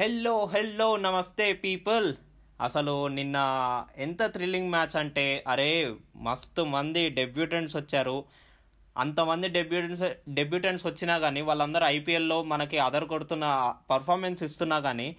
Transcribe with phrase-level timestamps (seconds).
[0.00, 2.14] Hello hello నమస్తే people.
[2.60, 3.36] అసలు నిన్న
[3.96, 8.24] ఎంత థ్రిల్లింగ్ మ్యాచ్ అంటే అరే మస్తు మంది డెబ్యూటెంట్స్ వచ్చారు.
[8.98, 15.16] అంతమంది డెబ్యూటెంట్స్ డెబ్యూటెంట్స్ వచ్చినా కానీ వాళ్ళందరూ ఐపీఎల్లో మనకి అదర్ కొడుతున్న పర్ఫార్మెన్స్ ఇస్తున్నా కానీ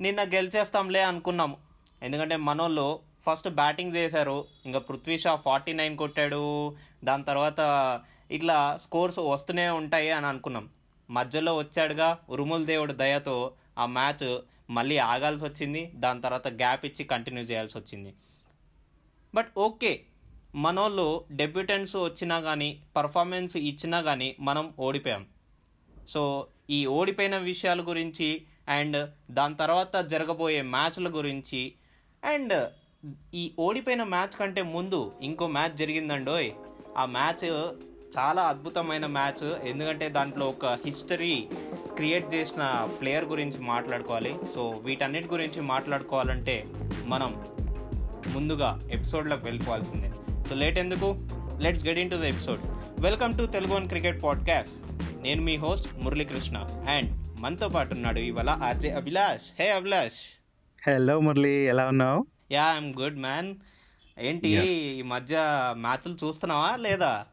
[0.00, 1.56] నిన్న గెలిచేస్తాంలే అనుకున్నాం.
[2.02, 4.44] ఎందుకంటే మనోళ్ళు ఫస్ట్ బ్యాటింగ్ చేశారు.
[4.66, 6.74] ఇంకా పృథ్వీ షా ఫార్టీ నైన్ కొట్టాడు.
[7.04, 7.60] దాని తర్వాత
[8.30, 10.68] ఇట్లా స్కోర్స్ వస్తూనే ఉంటాయి అని అనుకున్నాం.
[11.10, 13.52] మధ్యలో వచ్చాడుగా ఉరుముల దేవుడు దయతో
[13.82, 14.26] ఆ మ్యాచ్
[14.76, 18.10] మళ్ళీ ఆగాల్సి వచ్చింది దాని తర్వాత గ్యాప్ ఇచ్చి కంటిన్యూ చేయాల్సి వచ్చింది
[19.34, 19.92] బట్ ఓకే
[20.64, 21.06] మనోళ్ళు
[21.40, 25.22] డెబ్యూటెంట్స్ వచ్చినా కానీ పర్ఫార్మెన్స్ ఇచ్చినా కానీ మనం ఓడిపోయాం.
[26.12, 26.22] సో
[26.70, 28.28] ఈ ఓడిపోయిన విషయాల గురించి
[28.76, 28.98] అండ్
[29.38, 31.62] దాని తర్వాత జరగబోయే మ్యాచ్ల గురించి
[32.22, 32.54] అండ్
[33.34, 36.50] ఈ ఓడిపోయిన మ్యాచ్ కంటే ముందు ఇంకో మ్యాచ్ జరిగిందండోయ్.
[37.00, 37.46] ఆ మ్యాచ్
[38.16, 39.46] చాలా అద్భుతమైన మ్యాచ్.
[39.70, 41.34] ఎందుకంటే దాంట్లో ఒక హిస్టరీ
[41.96, 44.34] క్రియేట్ చేసిన ప్లేయర్ గురించి మాట్లాడుకోవాలి.
[44.54, 46.64] సో వీటన్నిటి గురించి మాట్లాడుకోవాలంటే
[47.04, 47.44] మనం
[48.34, 50.12] ముందుగా ఎపిసోడ్లోకి వెళ్ళిపోవాల్సిందే.
[50.48, 51.28] సో లేట్ ఎందుకు?
[51.60, 52.60] Let's get in to the episode
[53.00, 56.66] welcome to Telugu one cricket podcast నేను మీ హోస్ట్ మురళీకృష్ణ.
[56.88, 59.62] అండ్ మనతో పాటు ఉన్నాడు ఇవాళ RJ Abhilash.
[59.62, 60.48] Hey Abhilash.
[60.88, 61.54] Hello Murali.
[61.54, 62.26] ఎలా ఉన్నావు?
[62.52, 63.54] యా ఐఎమ్ గుడ్ మ్యాన్
[64.20, 64.48] ఏంటి.
[64.48, 65.38] ఈ మధ్య
[65.76, 67.26] మ్యాచ్లు చూస్తున్నావా లేదా?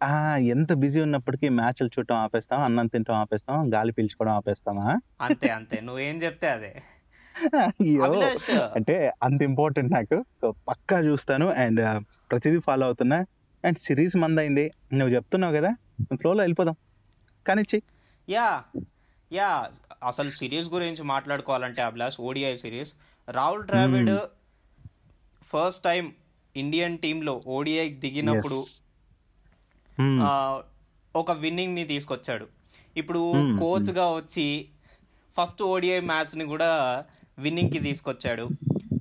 [0.00, 0.10] ఆ!
[0.52, 4.86] ఎంత బిజీ ఉన్నప్పటికీ మ్యాచ్లు చూడటం ఆపేస్తాం అన్నం తినటం ఆపేస్తాం గాలి పీల్చుకోవడం ఆపేస్తామా
[5.20, 5.76] అంతే అంతే.
[5.80, 6.72] నువ్వేం చెప్తే అదే.
[7.80, 10.16] అయ్యో అభిలాష్ అంటే అంత ఇంపార్టెంట్ నాకు.
[10.40, 11.46] సో పక్కా చూస్తాను.
[11.62, 11.80] అండ్
[12.30, 13.18] ప్రతిదీ ఫాలో అవుతున్నా.
[13.64, 14.64] అండ్ సిరీస్ మందైంది.
[14.92, 15.70] నువ్వు చెప్తున్నావు కదా?
[16.14, 16.76] ఫ్లోలో వెళ్ళిపోదాం.
[17.46, 17.78] కానిచ్చి
[18.28, 18.48] యా.
[19.30, 19.50] యా.
[20.04, 22.92] అసలు సిరీస్ గురించి మాట్లాడుకోవాలంటే Abhilash ODI series.
[23.28, 24.12] Rahul Dravid
[25.42, 26.04] first time
[26.54, 28.58] Indian టీంలో ఓడిఐ దిగినప్పుడు
[31.16, 32.46] ఒక విన్నింగ్ని తీసుకొచ్చాడు.
[32.96, 33.32] ఇప్పుడు.
[33.58, 34.68] కోచ్గా వచ్చి
[35.36, 37.02] ఫస్ట్ ఓడిఐ మ్యాచ్ని కూడా
[37.38, 38.48] విన్నింగ్కి తీసుకొచ్చాడు.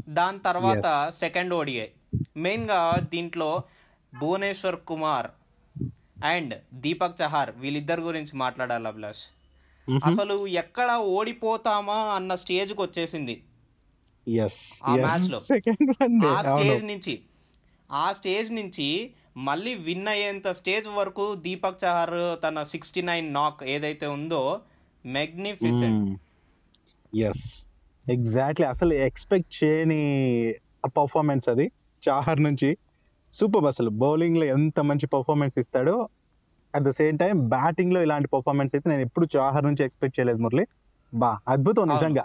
[0.09, 1.11] దాని తర్వాత.
[1.15, 1.87] సెకండ్ ఓడిఐ
[2.37, 3.63] మెయిన్గా దీంట్లో
[4.19, 5.27] భువనేశ్వర్ కుమార్
[6.23, 9.23] అండ్ దీపక్ చహార్ వీళ్ళిద్దరి గురించి మాట్లాడాలి అభిలాష్.
[10.05, 13.43] అసలు ఎక్కడ ఓడిపోతామా అన్న స్టేజ్కి వచ్చేసింది.
[14.27, 15.39] ఎస్ ఆ match లో.
[15.39, 17.19] సెకండ్ ఆ స్టేజ్ నుంచి
[17.91, 19.11] ఆ స్టేజ్ నుంచి
[19.47, 24.41] మళ్ళీ విన్ అయ్యేంత స్టేజ్ వరకు దీపక్ చహార్ తన సిక్స్టీ నైన్ నాక్ ఏదైతే ఉందో
[25.05, 26.09] మెగ్నిఫిసెంట్
[27.27, 27.45] ఎస్
[28.07, 30.01] ఎగ్జాక్ట్లీ అసలు ఎక్స్పెక్ట్ చేయని
[30.97, 31.65] పర్ఫార్మెన్స్ అది.
[32.03, 32.69] చాహర్ నుంచి
[33.31, 33.89] సూపర్ అసలు.
[34.03, 35.95] బౌలింగ్లో ఎంత మంచి పర్ఫార్మెన్స్ ఇస్తాడో
[36.73, 40.65] అట్ ద సేమ్ టైం బ్యాటింగ్లో ఇలాంటి పర్ఫార్మెన్స్ అయితే నేను ఎప్పుడు చాహర్ నుంచి ఎక్స్పెక్ట్ చేయలేదు మురళి.
[41.13, 41.87] బా అద్భుతం.
[41.87, 42.23] నిజంగా.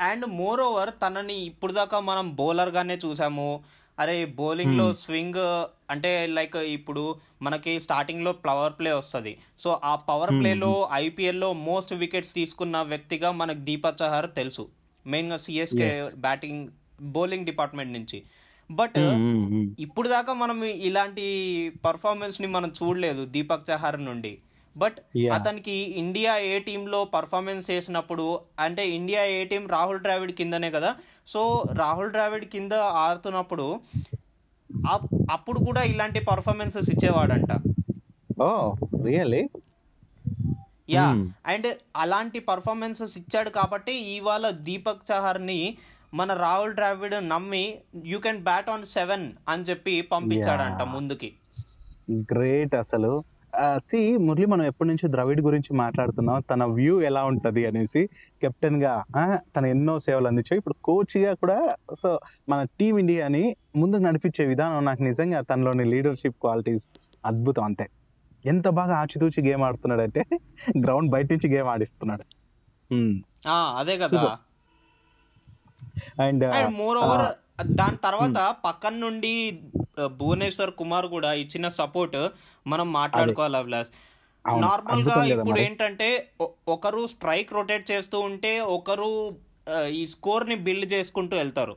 [0.00, 3.48] అండ్ మోర్ ఓవర్ తనని ఇప్పుడు దాకా మనం బౌలర్ గానే చూసాము.
[3.98, 4.98] అరే బౌలింగ్లో Hmm.
[5.00, 5.38] స్వింగ్
[5.90, 7.02] అంటే లైక్ ఇప్పుడు
[7.42, 10.40] మనకి స్టార్టింగ్లో పవర్ ప్లే వస్తుంది సో ఆ పవర్ Hmm.
[10.40, 10.70] ప్లేలో
[11.00, 14.64] ఐపీఎల్లో మోస్ట్ వికెట్స్ తీసుకున్న వ్యక్తిగా మనకు దీపక్ చహార్ తెలుసు
[15.06, 15.88] మెయిన్గా సిఎస్కే.
[16.20, 16.62] బ్యాటింగ్
[17.12, 18.18] బౌలింగ్ డిపార్ట్మెంట్ నుంచి
[18.70, 19.64] బట్ మ్మ్, మ్మ్.
[19.80, 21.24] ఇప్పుడు దాకా మనం ఇలాంటి
[21.84, 24.32] పర్ఫార్మెన్స్ని మనం చూడలేదు దీపక్ చహార్ నుండి
[24.76, 24.98] బట్.
[25.32, 28.26] అతనికి ఇండియా ఏ టీంలో పర్ఫార్మెన్స్ చేసినప్పుడు
[28.58, 30.90] అంటే India A team Rahul Dravid కిందనే కదా
[31.26, 33.66] సో రాహుల్ ద్రావిడ్ కింద ఆడుతున్నప్పుడు
[34.86, 37.52] అప్- అప్పుడు కూడా ఇలాంటి పర్ఫార్మెన్సెస్ ఇచ్చేవాడంట
[38.42, 38.48] ఓ
[39.04, 39.42] రియల్లీ
[40.90, 41.04] యా.
[41.46, 45.60] అండ్ అలాంటి పర్ఫార్మెన్సెస్ ఇచ్చాడు కాబట్టి ఇవాళ దీపక్ చహార్ని
[46.14, 47.62] మన రాహుల్ ద్రావిడ్ నమ్మి
[48.04, 50.82] you can bat on seven అని చెప్పి పంపించాడంట.
[50.94, 51.30] ముందుకి
[52.30, 53.12] గ్రేట్ అసలు
[53.78, 58.02] సి మురళి మనం ఎప్పటి నుంచి ద్రవిడ్ గురించి మాట్లాడుతున్నాం తన వ్యూ ఎలా ఉంటది అనేసి
[58.42, 58.92] కెప్టెన్గా
[59.56, 61.58] తన ఎన్నో సేవలు అందించాయి ఇప్పుడు కోచ్గా కూడా
[61.98, 62.10] సో
[62.48, 63.44] మన టీం ఇండియాని
[63.76, 66.86] ముందుకు నడిపించే విధానం నాకు నిజంగా తనలోని లీడర్షిప్ క్వాలిటీస్
[67.24, 67.86] అద్భుతం అంతే.
[68.44, 70.22] ఎంత బాగా ఆచితూచి గేమ్ ఆడుతున్నాడు అంటే
[70.78, 72.24] గ్రౌండ్ బయట నుంచి గేమ్ ఆడిస్తున్నాడు.
[73.76, 74.22] అదే కదా.
[76.20, 76.44] అండ్
[76.76, 77.26] మోర్ ఓవర్
[77.72, 79.32] దాని తర్వాత పక్కన నుండి
[80.06, 82.28] భువనేశ్వర్ కుమార్ కూడా ఇచ్చిన సపోర్ట్
[82.66, 83.92] మనం మాట్లాడుకోవాలి అభిలాష్?
[84.60, 86.28] నార్మల్గా ఇప్పుడు ఏంటంటే
[86.68, 89.36] ఒకరు స్ట్రైక్ రొటేట్ చేస్తూ ఉంటే ఒకరు
[89.88, 91.76] ఈ స్కోర్ని బిల్డ్ చేసుకుంటూ వెళ్తారు.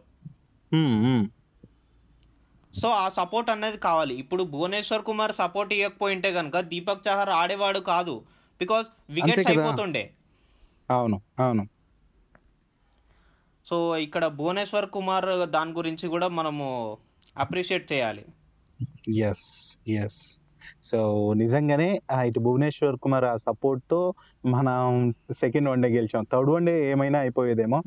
[2.73, 4.15] సో ఆ సపోర్ట్ అనేది కావాలి.
[4.15, 8.15] ఇప్పుడు భువనేశ్వర్ కుమార్ సపోర్ట్ ఇవ్వకపోయింటే కనుక దీపక్ చహర్ ఆడేవాడు కాదు.
[8.59, 9.47] Because wickets.
[9.47, 10.13] అయిపోతుండే.
[10.91, 11.63] అవును అవును.
[13.65, 16.97] సో ఇక్కడ భువనేశ్వర్ కుమార్ దాని గురించి కూడా మనము
[17.35, 18.23] అప్రిషియేట్ చేయాలి.
[19.29, 19.47] ఎస్
[19.97, 20.19] ఎస్
[20.83, 20.99] సో
[21.35, 21.87] నిజంగానే
[22.25, 23.99] ఇటు భువనేశ్వర్ కుమార్ ఆ సపోర్ట్తో
[24.45, 24.89] మనం
[25.33, 26.23] సెకండ్ వన్ డే గెలిచాం.
[26.31, 27.79] థర్డ్ వన్ డే ఏమైనా అయిపోయేదేమో.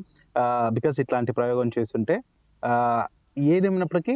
[0.69, 2.15] బికాస్ ఇట్లాంటి ప్రయోగం చేస్తుంటే
[2.63, 2.73] ఆ,
[3.47, 4.15] ఏదేమైనప్పటికీ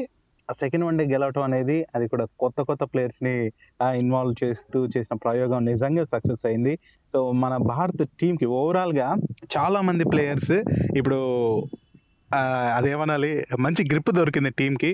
[0.50, 3.34] సెకండ్ వన్ డే గెలవటం అనేది అది కూడా కొత్త కొత్త ప్లేయర్స్ని
[4.00, 6.74] ఇన్వాల్వ్ చేస్తూ చేసిన ప్రయోగం నిజంగా సక్సెస్ అయింది.
[7.10, 9.08] సో మన భారత్ టీంకి ఓవరాల్గా
[9.56, 10.54] చాలామంది ప్లేయర్స్
[10.98, 11.20] ఇప్పుడు
[12.76, 14.92] అదేమనాలి మంచి గ్రిప్ దొరికింది టీంకి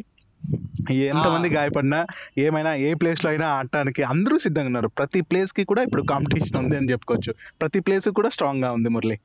[0.92, 1.50] ఎంతమంది.
[1.50, 2.06] గాయపడినా
[2.38, 4.88] ఏమైనా ఏ ప్లేస్లో అయినా ఆడటానికి అందరూ సిద్ధంగా ఉన్నారు.
[4.88, 7.34] ప్రతి ప్లేస్కి కూడా ఇప్పుడు కాంపిటీషన్ ఉంది అని చెప్పుకోవచ్చు.
[7.62, 9.20] ప్రతి ప్లేస్ కూడా స్ట్రాంగ్గా ఉంది మురళి.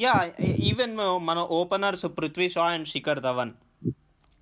[0.00, 0.96] యా ఈవెన్
[1.26, 3.50] మన ఓపెనర్స్ పృథ్వీ షా అండ్ శిఖర్ ధవన్.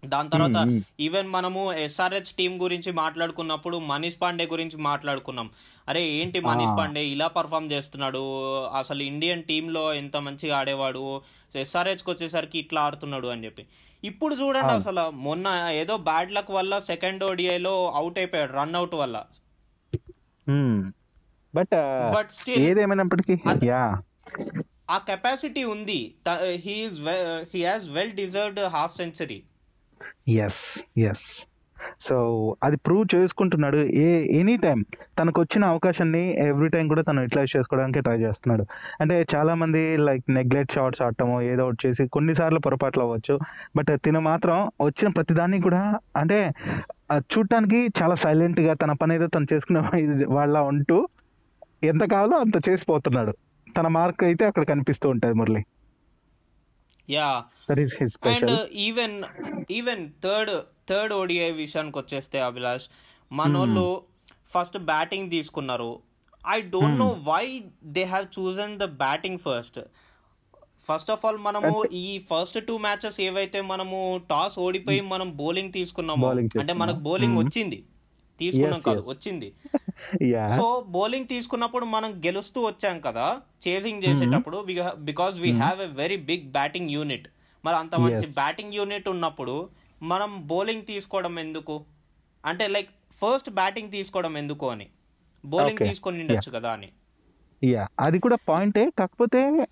[0.09, 0.67] దాని తర్వాత.
[1.01, 5.51] ఈవెన్ మనము ఎస్ఆర్హెచ్ టీం గురించి మాట్లాడుకున్నప్పుడు మనీష్ పాండే గురించి మాట్లాడుకున్నాం.
[5.89, 6.79] అరే ఏంటి మనీష్.
[6.79, 7.07] పాండే?
[7.07, 8.55] ఇలా పర్ఫామ్ చేస్తున్నాడు.
[8.65, 11.23] అసలు ఇండియన్ టీంలో ఎంత మంచిగా ఆడేవాడు?
[11.57, 13.67] ఎస్ఆర్హెచ్కి వచ్చేసరికి ఇట్లా ఆడుతున్నాడు అని చెప్పి.
[14.05, 14.73] ఇప్పుడు చూడండి.
[14.75, 19.25] అసలు మొన్న ఏదో బ్యాడ్ లక్ వల్ల సెకండ్ ఓడిఐలో అవుట్ అయిపోయాడు రన్ అవుట్ వల్ల.
[21.55, 21.77] బట్
[22.15, 24.03] బట్ స్టిల్ ఏదేమైనప్పటికీ అత- యా.
[24.91, 26.15] ఆ కెపాసిటీ ఉంది.
[27.55, 29.43] He has well deserved half century
[30.43, 30.63] yes
[31.09, 31.27] yes
[32.01, 32.17] so
[32.63, 33.77] అది ప్రూవ్ చేసుకుంటున్నాడు.
[33.77, 34.07] ఏ
[34.41, 34.79] ఎనీ టైం
[35.19, 38.65] తనకు వచ్చిన అవకాశాన్ని ఎవ్రీ టైం కూడా తను యూటిలైజ్ చేసుకోవడానికి ట్రై చేస్తున్నాడు.
[39.01, 43.37] అంటే చాలామంది లైక్ నెగ్లెక్ట్ షాట్స్ ఆడటము ఏదో ఒకటి చేసి కొన్నిసార్లు పొరపాట్లు అవ్వచ్చు.
[43.77, 45.83] బట్ తిన మాత్రం వచ్చిన ప్రతిదాన్ని కూడా
[46.17, 46.39] అంటే
[47.33, 49.81] చూడటానికి చాలా సైలెంట్గా తన పని ఏదో తను చేసుకునే
[50.39, 50.99] వాళ్ళ ఉంటూ
[51.85, 53.33] ఎంత కావాలో అంత చేసిపోతున్నాడు.
[53.77, 55.63] తన మార్క్ అయితే అక్కడ కనిపిస్తూ ఉంటుంది Murali.
[57.11, 57.45] Yeah
[58.27, 59.23] and even
[59.71, 60.53] even third
[60.89, 62.85] third ODI విషయానికి వచ్చేస్తే అభిలాష్
[63.33, 64.03] మనోళ్ళు
[64.47, 66.01] ఫస్ట్ బ్యాటింగ్ తీసుకున్నారు.
[66.49, 69.79] I don't know why they have chosen the batting first
[70.89, 76.29] first of all మనము ఈ ఫస్ట్ టూ మ్యాచెస్ ఏవైతే మనము టాస్ ఓడిపోయి మనం బౌలింగ్ తీసుకున్నామో
[76.29, 76.97] Bowling అంటే మనకు.
[76.97, 77.45] Bowling Hmm.
[77.45, 77.85] వచ్చింది.
[78.41, 79.05] తీసుకున్నాం కాదు.
[79.09, 79.53] వచ్చింది.
[80.57, 84.67] సో బౌలింగ్ తీసుకున్నప్పుడు మనం గెలుస్తూ వచ్చాం కదా చేసింగ్ చేసేటప్పుడు
[84.99, 87.29] because we have a very big batting unit
[87.65, 88.27] మరి అంత మంచి.
[88.27, 89.69] బ్యాటింగ్ యూనిట్ ఉన్నప్పుడు
[90.03, 91.85] మనం బౌలింగ్ తీసుకోవడం ఎందుకు?
[92.45, 94.87] అంటే లైక్ ఫస్ట్ బ్యాటింగ్ తీసుకోవడం ఎందుకు అని.
[95.45, 95.79] బౌలింగ్.
[95.79, 96.89] తీసుకొని ఉండొచ్చు కదా అని.
[97.65, 97.89] యా.
[98.01, 99.69] అది కూడా పాయింటే కాకపోతే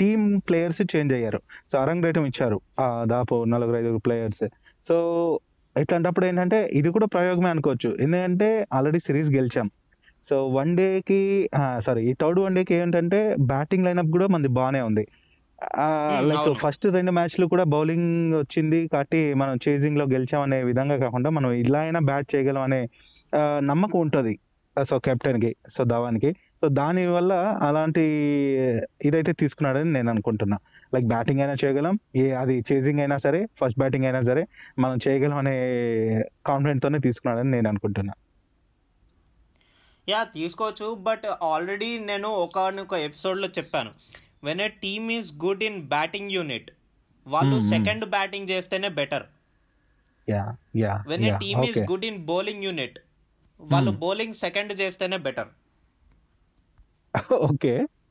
[0.00, 1.42] టీమ్ ప్లేయర్స్ చేంజ్ అయ్యారు.
[1.72, 2.60] సో అరంగేటం ఇచ్చారు.
[2.80, 4.48] ఆ, దాదాపు నలుగురు ఐదుగురు ప్లేయర్స్
[4.82, 5.40] సో
[5.76, 7.90] ఇట్లాంటప్పుడు ఏంటంటే ఇది కూడా ప్రయోగమే అనుకోవచ్చు.
[8.00, 9.68] ఎందుకంటే ఆల్రెడీ సిరీస్ గెలిచాం.
[10.28, 11.20] సో వన్ డేకి
[11.78, 13.20] సారీ ఈ థర్డ్ వన్ డేకి ఏంటంటే
[13.52, 15.04] బ్యాటింగ్ లైనప్ కూడా మనది బాగానే ఉంది.
[16.28, 16.52] లైక్.
[16.62, 21.80] ఫస్ట్ రెండు మ్యాచ్లు కూడా బౌలింగ్ వచ్చింది కాబట్టి మనం చేజింగ్లో గెలిచాం అనే విధంగా కాకుండా మనం ఇలా
[21.80, 22.80] అయినా బ్యాట్ చేయగలం అనే
[23.70, 24.34] నమ్మకం ఉంటుంది.
[24.76, 26.30] సో కెప్టెన్కి సో ధవాన్కి
[26.60, 27.32] సో దాని వల్ల
[27.62, 28.04] అలాంటి
[29.04, 30.58] ఇదైతే తీసుకున్నాడని నేను అనుకుంటున్నా.
[30.94, 31.98] లైక్ బ్యాటింగ్ అయినా చేయగలం.
[32.16, 34.46] ఏ అది చేజింగ్ అయినా సరే ఫస్ట్ బ్యాటింగ్ అయినా సరే
[34.78, 35.56] మనం చేయగలం అనే
[36.46, 38.14] కాన్ఫిడెంట్ తోనే తీసుకున్నాడని నేను అనుకుంటున్నా.
[40.08, 40.94] యా తీసుకోవచ్చు.
[40.94, 43.90] బట్ ఆల్రెడీ నేను ఒకనొక ఎపిసోడ్లో చెప్పాను.
[44.44, 46.70] When a team is good in batting unit
[47.26, 47.74] వాళ్ళు Hmm, hmm.
[47.74, 49.24] సెకండ్ బ్యాటింగ్ చేస్తేనే better
[51.08, 52.98] when a team is good in bowling unit
[53.60, 54.00] వాళ్ళు Hmm.
[54.00, 55.50] బౌలింగ్ సెకండ్ చేస్తేనే బెటర్
[57.32, 57.74] ఓకే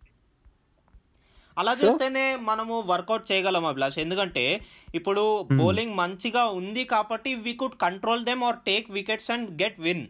[1.58, 1.72] అలా?
[1.72, 4.00] చేస్తేనే మనము వర్కౌట్ చేయగలం అభిలాష్.
[4.00, 4.62] ఎందుకంటే
[4.96, 5.58] ఇప్పుడు Hmm.
[5.58, 10.08] బౌలింగ్ మంచిగా ఉంది కాబట్టి we could control them or take wickets and get win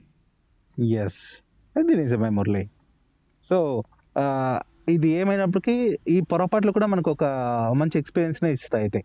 [0.95, 1.21] yes
[1.75, 2.69] అది నిజమే మురళి.
[3.49, 3.83] సో
[4.89, 7.23] ఇది ఏమైనప్పటికీ ఈ పొరపాట్లు కూడా మనకు ఒక
[7.75, 9.03] మంచి ఎక్స్పీరియన్స్ నే ఇస్తాయి అయితే.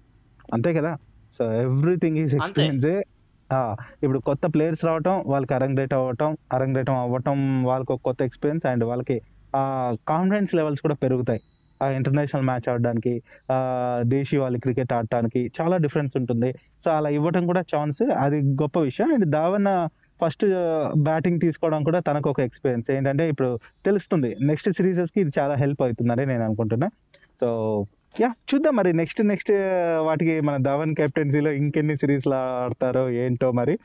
[0.54, 0.96] అంతే కదా?
[1.38, 2.36] సో ఎవ్రీథింగ్ అంతే.
[2.36, 3.04] ఎక్స్పీరియన్సే
[4.02, 9.22] ఇప్పుడు కొత్త ప్లేయర్స్ రావటం వాళ్ళకి అరంగ్రేట్ అవ్వటం అరంగ్రేటం అవ్వటం వాళ్ళకి ఒక కొత్త ఎక్స్పీరియన్స్ అండ్ వాళ్ళకి
[10.08, 11.40] కాన్ఫిడెన్స్ లెవెల్స్ కూడా పెరుగుతాయి.
[11.82, 13.22] ఇంటర్నేషనల్ మ్యాచ్ ఆడడానికి
[14.00, 16.54] దేశీ వాళ్ళ క్రికెట్ ఆడటానికి చాలా డిఫరెన్స్ ఉంటుంది.
[16.84, 19.14] సో అలా ఇవ్వడం కూడా ఛాన్స్ అది గొప్ప విషయం.
[19.14, 19.88] అండ్ దావన్న
[20.20, 20.44] ఫస్ట్
[20.98, 26.26] బ్యాటింగ్ తీసుకోవడం కూడా తనకు ఒక ఎక్స్పీరియన్స్ ఏంటంటే ఇప్పుడు తెలుస్తుంది నెక్స్ట్ సిరీసెస్కి ఇది చాలా హెల్ప్ అవుతుందని
[26.26, 26.88] నేను అనుకుంటున్నా.
[27.40, 27.48] సో
[28.20, 28.92] యా చూద్దాం మరి.
[28.92, 29.52] నెక్స్ట్ నెక్స్ట్
[29.98, 33.78] వాటికి మన ధవన్ కెప్టెన్సీలో ఇంకెన్ని సిరీస్లో ఆడతారో ఏంటో మరి.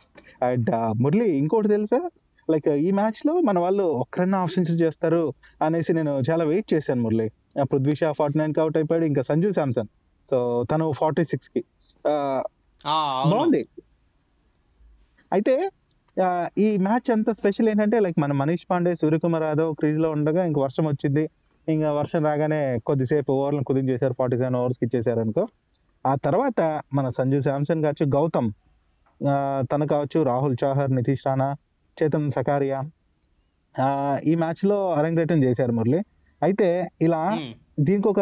[0.43, 0.69] అండ్
[1.01, 2.09] మురళి ఇంకోటి తెలుసా?
[2.51, 5.21] లైక్ ఈ మ్యాచ్లో మన వాళ్ళు ఒక్కరన్నా సెంచరీ చేస్తారు
[5.61, 7.27] అనేసి నేను చాలా వెయిట్ చేశాను Murali.
[7.71, 9.89] Prithvi Shaw forty nine out అయిపోయాడు ఇంకా సంజు శాంసన్.
[10.29, 10.37] సో
[10.71, 11.61] తను ఫార్టీ సిక్స్కి
[12.05, 12.13] ఆ,
[12.85, 13.31] అవును.
[13.35, 13.61] బాగుంది.
[15.31, 15.55] అయితే
[16.57, 20.85] ఈ మ్యాచ్ అంత స్పెషల్ ఏంటంటే లైక్ మన మనీష్ పాండే సూర్యకుమార్ యాదవ్ క్రీజ్లో ఉండగా ఇంక వర్షం
[20.87, 21.23] వచ్చింది.
[21.67, 25.43] ఇంకా వర్షం రాగానే కొద్దిసేపు ఓవర్లను కుదించేశారు ఫార్టీ సెవెన్ ఓవర్స్కి ఇచ్చేసారు అనుకో
[26.05, 26.59] ఆ తర్వాత
[26.93, 28.49] మన సంజు శాంసన్ కావచ్చు గౌతమ్.
[29.71, 31.49] తను కావచ్చు రాహుల్ చాహర్ నితీష్ రాణా.
[31.97, 32.79] చేతన్ సకారియా.
[34.23, 35.99] ఈ మ్యాచ్లో అరంగేటం చేశారు మురళి.
[36.41, 37.39] అయితే ఇలా.
[37.79, 38.19] దీనికి ఒక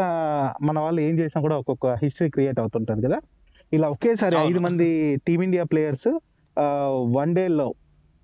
[0.62, 3.20] మన వాళ్ళు ఏం చేసినా కూడా ఒక్కొక్క హిస్టరీ క్రియేట్ అవుతుంటది కదా.
[3.74, 4.36] ఇలా ఒకేసారి.
[4.36, 4.90] ఐదు మంది
[5.28, 6.10] టీమిండియా ప్లేయర్స్
[7.18, 7.74] వన్ డేలో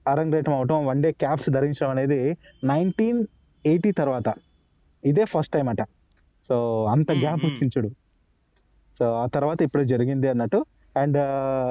[0.08, 3.26] అరంగేటం అవటం వన్ డే క్యాప్స్ ధరించడం అనేది నైన్టీన్
[3.66, 4.30] ఎయిటీ తర్వాత.
[5.06, 5.82] ఇదే ఫస్ట్ టైం అట.
[6.50, 7.50] సో అంత గ్యాప్ hmm.
[7.50, 7.90] వచ్చింది చూడు.
[9.00, 10.66] సో ఆ తర్వాత ఇప్పుడు జరిగింది అన్నట్టు.
[10.98, 11.18] అండ్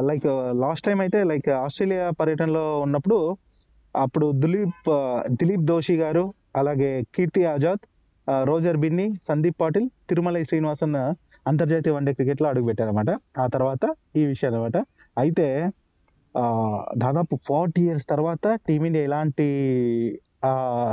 [0.07, 0.27] లైక్
[0.61, 3.19] లాస్ట్ టైం అయితే లైక్ ఆస్ట్రేలియా పర్యటనలో ఉన్నప్పుడు
[3.95, 4.89] అప్పుడు దిలీప్
[5.33, 6.25] దిలీప్ దోషి గారు
[6.57, 7.83] అలాగే కీర్తి ఆజాద్
[8.45, 10.97] రోజర్ బిన్ని సందీప్ పాటిల్ తిరుమలై శ్రీనివాసన్
[11.47, 13.11] అంతర్జాతీయ వన్డే క్రికెట్లో అడుగుపెట్టారన్నమాట
[13.41, 13.85] ఆ తర్వాత
[14.17, 14.77] ఈ విషయం అనమాట
[15.17, 15.47] అయితే
[16.97, 19.47] దాదాపు ఫార్టీ ఇయర్స్ తర్వాత టీమిండియా ఇలాంటి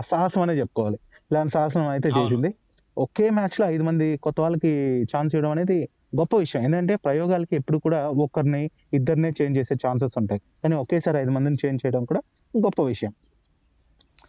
[0.10, 0.98] సాహసం అనే చెప్పుకోవాలి.
[1.32, 2.10] ఇలాంటి సాహసం అయితే.
[2.18, 2.50] చేసింది.
[2.98, 4.72] ఒకే మ్యాచ్లో ఐదు మంది కొత్త వాళ్ళకి
[5.12, 5.78] ఛాన్స్ ఇవ్వడం అనేది
[6.20, 6.62] గొప్ప విషయం.
[6.68, 8.62] ఎందుకంటే ప్రయోగాలకి ఎప్పుడు కూడా ఒక్కరిని
[8.94, 10.42] ఇద్దరినే చేంజ్ చేసే ఛాన్సెస్ ఉంటాయి.
[10.64, 12.22] కానీ ఒకేసారి ఐదు మందిని చేంజ్ చేయడం కూడా
[12.58, 13.14] గొప్ప విషయం.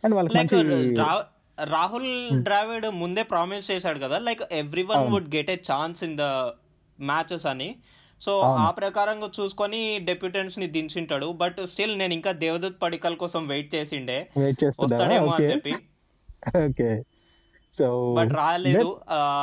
[0.05, 0.95] అండ్ వాళ్ళకి
[1.65, 5.13] రాహుల్ ద్రావిడ్ ముందే ప్రామిస్ చేశాడు కదా like every one.
[5.13, 6.23] Would get a chance in the
[7.01, 7.77] matches అని.
[8.21, 8.41] సో.
[8.41, 14.31] ఆ ప్రకారంగా చూసుకొని డెప్యూటెంట్స్ని దించుంటాడు బట్ స్టిల్ నేను ఇంకా దేవదత్ పడికల్ కోసం వెయిట్ చేసిండే.
[14.81, 15.75] వస్తాడేమో అని చెప్పి.
[16.69, 17.03] ఓకే.
[17.79, 19.01] సో బట్ రాలేదు.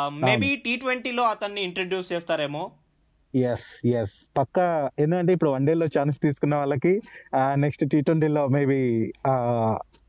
[0.09, 2.71] మేబీ టీ ట్వంటీలో అతన్ని ఇంట్రడ్యూస్ చేస్తారేమో.
[3.33, 7.01] ఎస్ ఎస్ పక్కా ఎందుకంటే ఇప్పుడు వన్ డేలో ఛాన్స్ తీసుకున్న వాళ్ళకి
[7.55, 8.79] నెక్స్ట్ టీ ట్వంటీలో మేబీ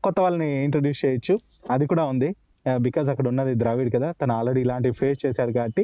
[0.05, 1.39] కొత్త వాళ్ళని ఇంట్రడ్యూస్ చేయొచ్చు.
[1.71, 2.29] అది కూడా ఉంది.
[2.77, 5.83] బికాజ్ అక్కడ ఉన్నది ద్రావిడ్ కదా తను ఆల్రెడీ ఇలాంటివి ఫేస్ చేశాడు కాబట్టి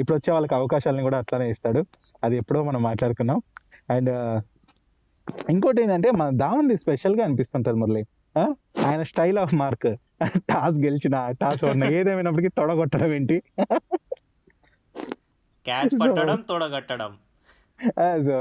[0.00, 1.82] ఇప్పుడు వచ్చే వాళ్ళకి అవకాశాలను కూడా అట్లానే ఇస్తాడు.
[2.24, 3.38] అది ఎప్పుడో మనం మాట్లాడుకున్నాం.
[3.90, 4.10] అండ్
[5.50, 8.02] ఇంకోటి ఏంటంటే మన దామంది స్పెషల్గా అనిపిస్తుంటుంది మురళి.
[8.86, 9.90] ఆయన స్టైల్ ఆఫ్ మార్క్
[10.50, 13.42] టాస్ గెలిచిన టాస్ ఓడిన ఏదేమైనప్పటికీ తొడగొట్టడం ఏంటి?
[15.64, 17.16] క్యాచ్ పట్టడం తోడగట్టడం.
[18.24, 18.34] సో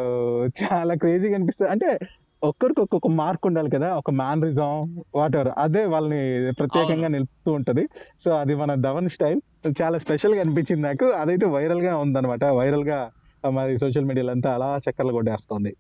[0.46, 1.72] చాలా క్రేజీగా అనిపిస్తుంది.
[1.72, 2.00] అంటే
[2.44, 7.88] ఒక్కరికి ఒక్కొక్క మార్క్ ఉండాలి కదా ఒక మ్యానరిజం వాట్ ఎవర్ అదే వాళ్ళని ప్రత్యేకంగా నిలుపుతూ ఉంటది.
[8.26, 9.42] సో అది మన ధవన్ స్టైల్.
[9.82, 11.06] చాలా స్పెషల్గా అనిపించింది నాకు.
[11.06, 12.44] అదైతే వైరల్గా ఉందన్నమాట.
[12.44, 13.12] వైరల్గా
[13.50, 15.76] మరి సోషల్ మీడియాలో అంతా అలా చక్కర్లు కొట్టేస్తుంది.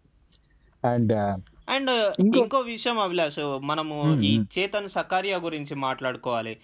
[0.85, 1.13] అండ్
[1.69, 4.21] అండ్ ఇంకో- విషయం అభిలాష్ మనము.
[4.21, 6.57] ఈ చేతన్ సకారియా గురించి మాట్లాడుకోవాలి.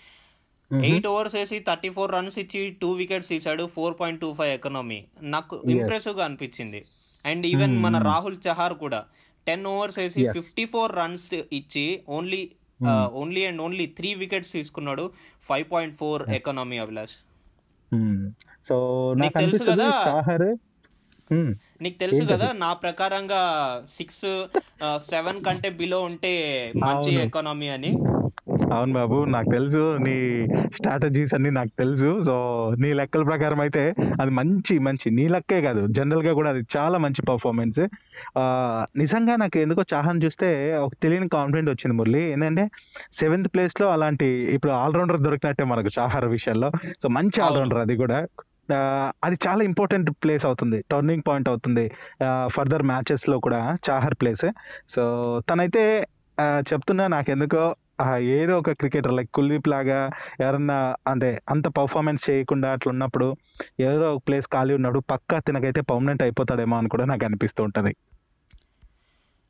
[0.72, 5.00] ఎయిట్ ఓవర్స్ వేసి థర్టీ ఫోర్ రన్స్ ఇచ్చి టూ వికెట్స్ తీసాడు four point two five economy
[5.36, 5.56] నాకు.
[5.70, 6.82] ఇంప్రెసివ్గా అనిపించింది
[7.26, 8.08] అండ్ ఈవెన్ మన Hmm.
[8.08, 9.00] రాహుల్ చహార్ కూడా
[9.48, 10.22] టెన్ ఓవర్స్ వేసి.
[10.38, 11.28] ఫిఫ్టీ ఫోర్ rన్స్
[11.60, 12.42] ఇచ్చి only
[13.22, 15.06] only and only three wickets తీసుకున్నాడు
[15.50, 17.16] five point four economy Abhilash
[18.68, 18.76] so
[19.18, 19.90] నాకు తెలుసు కదా?
[21.30, 21.50] Hmm.
[21.82, 22.22] నీకు తెలుసు?
[22.32, 23.42] కదా నా ప్రకారంగా
[23.88, 24.26] సిక్స్
[25.10, 26.34] సెవెన్ కంటే బిలో ఉంటే
[26.84, 27.12] మంచి.
[27.22, 27.92] ఎకానమీ అని
[28.74, 29.98] అవును బాబు నాకు తెలుసు.
[30.06, 30.16] నీ
[30.76, 32.10] స్ట్రాటజీస్ అన్ని నాకు తెలుసు.
[32.26, 32.36] సో
[32.82, 33.84] నీ లెక్కల ప్రకారం అయితే
[34.22, 35.08] అది మంచి మంచి.
[35.18, 35.88] నీ లెక్కే కాదు.
[35.98, 37.82] జనరల్గా కూడా అది చాలా మంచి పర్ఫార్మెన్స్
[39.02, 40.50] నిజంగా నాకు ఎందుకో చాహన్ చూస్తే
[40.86, 42.24] ఒక తెలియని కాన్ఫిడెంట్ వచ్చింది మురళి.
[42.32, 42.66] ఏంటంటే
[43.14, 44.26] సెవెంత్ ప్లేస్లో అలాంటి
[44.58, 46.70] ఇప్పుడు ఆల్రౌండర్ దొరికినట్టే మనకు చాహర్ విషయంలో.
[47.04, 47.40] సో మంచి.
[47.42, 48.20] ఆల్రౌండర్ అది కూడా.
[49.24, 50.84] అది చాలా ఇంపార్టెంట్ ప్లేస్ అవుతుంది.
[50.92, 51.92] టర్నింగ్ పాయింట్ అవుతుంది.
[52.48, 54.46] ఫర్దర్ మ్యాచెస్లో కూడా చాహర్ ప్లేస్
[54.90, 55.04] సో
[55.50, 55.84] తనైతే
[56.72, 57.62] చెప్తున్నా నాకెందుకో
[58.34, 60.00] ఏదో ఒక క్రికెటర్ లైక్ కుల్దీప్ లాగా
[60.42, 60.78] ఎవరన్నా
[61.08, 63.28] అంటే అంత పర్ఫార్మెన్స్ చేయకుండా అట్లా ఉన్నప్పుడు
[63.80, 67.94] ఏదో ఒక ప్లేస్ ఖాళీ ఉన్నప్పుడు పక్కా తినకైతే పర్మనెంట్ అయిపోతాడేమో అని కూడా నాకు అనిపిస్తూ ఉంటది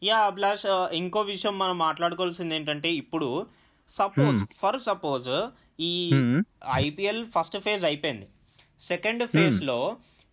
[0.01, 3.29] యా అభిలాష్ ఇంకో విషయం మనం మాట్లాడుకోవాల్సింది ఏంటంటే ఇప్పుడు
[3.89, 5.29] సపోజ్ ఫర్ సపోజ్
[5.79, 5.93] ఈ.
[6.79, 8.27] ఐపీఎల్ ఫస్ట్ ఫేజ్ అయిపోయింది
[8.81, 9.77] సెకండ్ ఫేజ్లో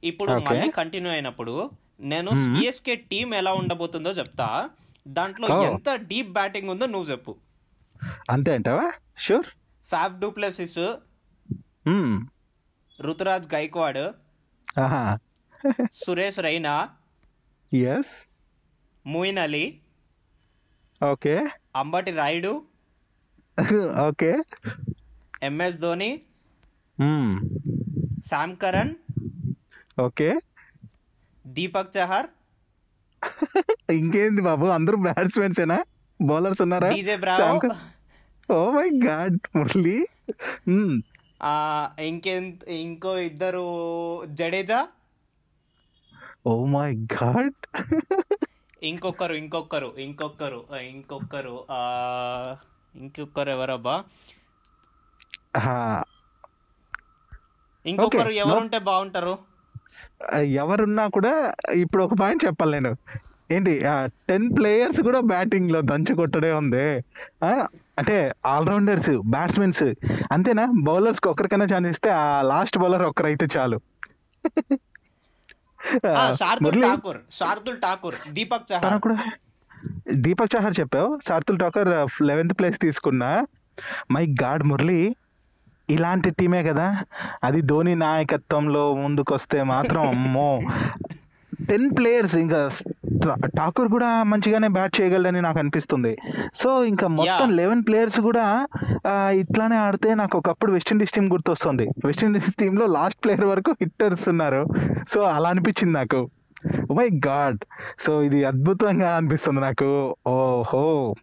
[0.02, 0.30] ఇప్పుడు.
[0.49, 1.54] మళ్ళీ కంటిన్యూ అయినప్పుడు
[2.00, 2.30] నేను.
[2.44, 4.49] సిఎస్కే టీం ఎలా ఉండబోతుందో చెప్తా
[5.06, 5.47] దాంట్లో.
[5.68, 7.33] ఎంత డీప్ బ్యాటింగ్ ఉందో నువ్వు చెప్పు
[8.30, 8.92] అంతే అంటావా?
[9.18, 9.46] Sure
[9.88, 10.78] Faf du Plessis
[13.00, 14.12] Ruturaj Gaikwad.
[15.92, 16.88] Suresh Raina.
[17.75, 18.28] Yes
[19.06, 19.80] Moeen Ali.
[21.04, 21.49] Okay.
[21.76, 22.62] Ambati Rayudu.
[24.08, 24.42] Okay.
[25.42, 26.20] MS Dhoni.
[28.26, 28.94] Sam Curran.
[30.00, 30.40] Okay.
[31.46, 32.26] Deepak Chahar.
[33.92, 34.66] ఇంకేంది బాబు?
[34.66, 35.84] అందరూ బ్యాట్స్మెన్సేనా
[36.21, 36.88] బౌలర్స్ ఉన్నారా.
[38.50, 40.06] Oh my God Murali.
[42.06, 43.64] ఇంకెంత ఇంకో ఇద్దరు
[44.26, 44.87] జడేజా?
[46.47, 47.54] ఓ మై గాడ్.
[48.83, 51.64] ఇంకొకరు ఇంకొకరు ఇంకొకరు ఇంకొకరు
[52.94, 54.04] ఇంకొకరు ఎవరబ్బా?
[57.87, 59.38] ఇంకొకరు ఎవరుంటే బాగుంటారు?
[60.35, 62.97] ఎవరున్నా కూడా ఇప్పుడు ఒక పాయింట్ చెప్పాలి నేను.
[63.50, 63.80] ఏంటి
[64.28, 66.84] టెన్ ప్లేయర్స్ కూడా బ్యాటింగ్లో దంచు కొట్టడే ఉంది
[67.98, 69.82] అంటే ఆల్రౌండర్స్ బ్యాట్స్మెన్స్
[70.32, 70.66] అంతేనా?
[70.82, 73.78] బౌలర్స్కి ఒక్కరికైనా ఛాన్స్ ఇస్తే ఆ లాస్ట్ బౌలర్ ఒక్కరైతే చాలు.
[76.32, 79.00] శార్దుల్ ఠాకూర్ శార్దుల్ ఠాకూర్ దీపక్ చహర్.
[79.00, 79.18] కూడా
[80.14, 81.18] దీపక్ చహర్ చెప్పావు?
[81.28, 81.90] సార్తుల్ టాకర్
[82.22, 83.46] లెవెన్త్ ప్లేస్ తీసుకున్నా.
[84.10, 85.00] మై గాడ్ మురళి
[85.90, 86.86] ఇలాంటి టీమే కదా?
[87.44, 90.50] అది ధోని నాయకత్వంలో ముందుకొస్తే మాత్రం అమ్మో.
[91.71, 92.68] టెన్ ప్లేయర్స్ ఇంకా
[93.47, 96.18] ఠాకూర్ కూడా మంచిగానే బ్యాట్ చేయగలడని నాకు అనిపిస్తుంది.
[96.54, 97.50] సో ఇంకా మొత్తం.
[97.50, 98.66] లెవెన్ ప్లేయర్స్ కూడా
[99.30, 101.88] ఇట్లానే ఆడితే నాకు ఒకప్పుడు వెస్టిండీస్ టీం గుర్తొస్తుంది.
[102.04, 104.66] వెస్టిండీస్ టీంలో లాస్ట్ ప్లేయర్ వరకు హిట్టర్స్ ఉన్నారు.
[105.09, 106.30] సో అలా అనిపించింది నాకు.
[106.94, 107.59] మై గాడ్
[107.99, 110.16] సో ఇది అద్భుతంగా అనిపిస్తుంది నాకు.
[110.26, 111.14] ఓహో.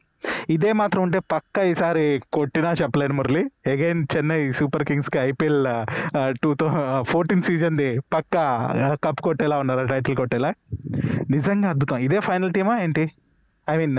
[0.56, 3.44] ఇదే మాత్రం ఉంటే పక్క ఈసారి కొట్టినా చెప్పలేను మురళి.
[3.72, 5.62] అగైన్ చెన్నై సూపర్ కింగ్స్కి ఐపీఎల్
[6.44, 6.70] టూ థౌ
[7.12, 8.36] ఫోర్టీన్ సీజన్ది పక్క
[9.06, 10.52] కప్ కొట్టేలా ఉన్నారు టైటిల్ కొట్టేలా?
[11.36, 11.98] నిజంగా అద్భుతం.
[12.08, 13.06] ఇదే ఫైనల్ టీమా ఏంటి?
[13.70, 13.96] ఐ మీన్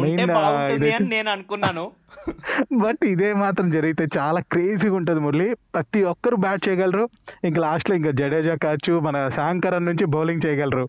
[0.00, 1.90] మెయిన్ నేను అనుకున్నాను.
[2.82, 5.54] బట్ ఇదే మాత్రం జరిగితే చాలా క్రేజీగా ఉంటుంది మురళి.
[5.74, 7.08] ప్రతి ఒక్కరు బ్యాట్ చేయగలరు.
[7.44, 10.88] ఇంకా లాస్ట్లో ఇంకా జడేజా కావచ్చు మన శాంకరన్ నుంచి బౌలింగ్ చేయగలరు.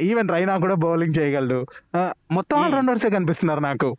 [0.00, 2.66] ఈవెన్ రైనా కూడా బౌలింగ్ చేయగలరు ఆ, మొత్తం Hmm.
[2.66, 3.96] ఆల్రౌండర్సే కనిపిస్తున్నారు నాకు.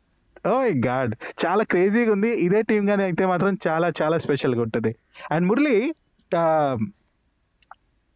[0.47, 2.29] ఓ గాడ్ చాలా క్రేజీగా ఉంది.
[2.29, 4.95] ఇదే టీం గానీ అయితే మాత్రం చాలా చాలా స్పెషల్గా ఉంటుంది.
[5.31, 5.95] అండ్ మురళి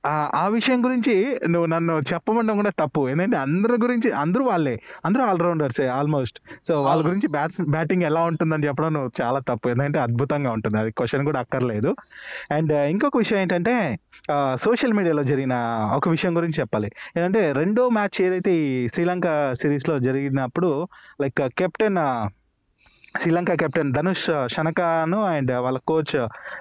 [0.07, 3.09] ఆ, విషయం గురించి నువ్వు నన్ను చెప్పమండం కూడా తప్పు.
[3.09, 4.81] ఎందుకంటే అందరి గురించి అందరూ వాళ్ళే.
[5.05, 6.39] అందరూ ఆల్రౌండర్సే ఆల్మోస్ట్.
[6.67, 7.05] సో వాళ్ళ.
[7.07, 9.69] గురించి బ్యాట్స్ బ్యాటింగ్ ఎలా ఉంటుందని చెప్పడం నువ్వు చాలా తప్పు.
[9.69, 10.79] ఎందుకంటే అద్భుతంగా ఉంటుంది.
[10.79, 11.95] అది క్వశ్చన్ కూడా అక్కర్లేదు.
[12.51, 13.99] అండ్ ఇంకొక విషయం ఏంటంటే
[14.55, 15.53] సోషల్ మీడియాలో జరిగిన
[15.95, 16.91] ఒక విషయం గురించి చెప్పాలి.
[17.17, 20.87] ఏంటంటే రెండో మ్యాచ్ ఏదైతే ఈ శ్రీలంక సిరీస్లో జరిగినప్పుడు
[21.21, 21.97] like captain
[23.13, 26.15] Sri Lanka captain Dhanush షనకాను and వాళ్ళ కోచ్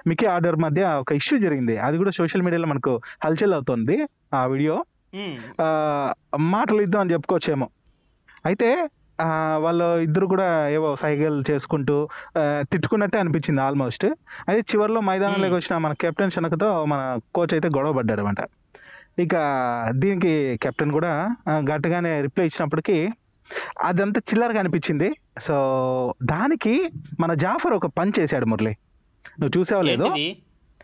[0.07, 1.75] మికీ ఆర్డర్ మధ్య ఒక ఇష్యూ జరిగింది.
[1.85, 2.93] అది కూడా సోషల్ మీడియాలో మనకు
[3.25, 3.97] హల్చల్ అవుతుంది
[4.33, 4.75] ఆ వీడియో
[5.59, 5.67] ఆ,
[6.51, 7.67] మాటలు ఇద్దాం అని చెప్పుకోవచ్చేమో.
[8.45, 8.69] అయితే
[9.59, 11.95] వాళ్ళు ఇద్దరు కూడా ఏవో సైకిల్ చేసుకుంటూ
[12.71, 14.05] తిట్టుకున్నట్టే అనిపించింది ఆల్మోస్ట్
[14.47, 17.01] అయితే చివరిలో మైదానంలోకి వచ్చిన మన కెప్టెన్ శనకతో మన
[17.35, 18.43] కోచ్ అయితే గొడవ పడ్డారు అనమాట
[19.19, 19.35] ఇక
[19.99, 21.11] దీనికి కెప్టెన్ కూడా
[21.69, 22.97] గట్టిగానే రిప్లై ఇచ్చినప్పటికీ
[23.81, 25.09] అదంతా చిల్లరగా అనిపించింది.
[25.39, 25.55] సో
[26.23, 26.73] దానికి
[27.19, 28.73] మన జాఫర్ ఒక పంచ్ చేశాడు మురళి.
[29.39, 30.05] నువ్వు చూసావు లేదు?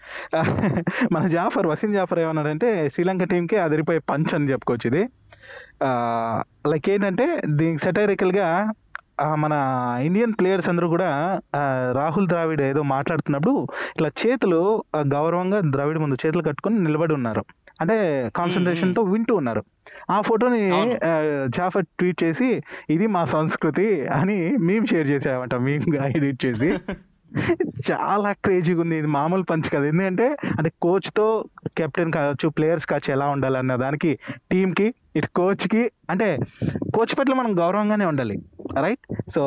[1.12, 5.02] మన జాఫర్ వసీం జాఫర్ ఏమన్నాడంటే శ్రీలంక టీంకి అదిరిపోయే పంచ్ అని చెప్పుకోవచ్చు ఇది
[6.68, 8.48] లైక్ ఏంటంటే దీనికి సెటైరికల్గా
[9.36, 9.54] మన
[10.04, 11.10] ఇండియన్ ప్లేయర్స్ అందరూ కూడా
[11.92, 13.54] రాహుల్ ద్రావిడ్ ఏదో మాట్లాడుతున్నప్పుడు
[13.92, 14.62] ఇట్లా చేతులు
[15.08, 17.44] గౌరవంగా ద్రావిడ్ ముందు చేతులు కట్టుకొని నిలబడి ఉన్నారు.
[17.82, 17.96] అంటే
[18.36, 19.62] కాన్సన్ట్రేషన్తో వింటూ ఉన్నారు.
[20.10, 20.62] ఆ ఫోటోని
[21.48, 22.50] జాఫర్ ట్వీట్ చేసి
[22.90, 26.72] ఇది మా సంస్కృతి అని మేము షేర్ చేసామంట మేము ఎడిట్ చేసి.
[27.92, 28.96] చాలా క్రేజీగా ఉంది.
[28.98, 29.86] ఇది మామూలు పంచ్ కదా.
[29.86, 30.28] ఎందుకంటే
[30.58, 31.26] అంటే కోచ్తో
[31.78, 34.12] కెప్టెన్ కావచ్చు ప్లేయర్స్ కావచ్చు ఎలా ఉండాలన్న దానికి
[34.52, 36.28] టీంకి ఇటు కోచ్కి అంటే
[36.96, 38.36] కోచ్ పట్ల మనం గౌరవంగానే ఉండాలి.
[38.80, 39.44] Right so.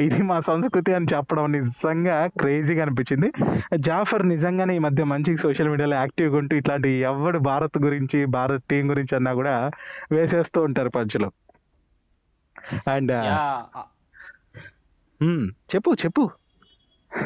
[0.00, 3.32] ఇది మా సంస్కృతి అని చెప్పడం నిజంగా క్రేజీగా అనిపించింది.
[3.76, 8.90] జాఫర్ నిజంగానే ఈ మధ్య మంచి సోషల్ మీడియాలో యాక్టివ్గా ఉంటూ ఇట్లాంటి ఎవడు భారత్ గురించి భారత్ టీం
[8.90, 9.70] గురించి అన్నా కూడా
[10.12, 11.30] వేసేస్తూ ఉంటారు పంచులు
[12.88, 13.64] అండ్ యా.
[15.74, 16.30] చెప్పు చెప్పు.
[17.12, 17.22] ఆ,